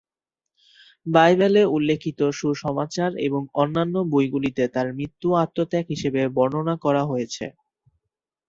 বাইবেলে 1.05 1.61
উল্লেখিত 1.75 2.19
সুসমাচার 2.39 3.11
এবং 3.27 3.41
অন্যান্য 3.55 3.95
বইগুলিতে 4.11 4.63
তাঁর 4.73 4.87
মৃত্যু 4.97 5.27
আত্মত্যাগ 5.43 5.85
হিসেবে 5.89 6.21
বর্ণনা 6.37 6.75
করা 6.85 7.03
হয়েছে। 7.05 7.45